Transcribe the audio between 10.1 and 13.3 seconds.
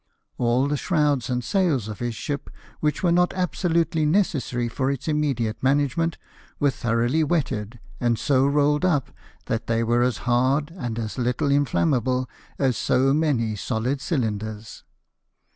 hard and as little inflammable as so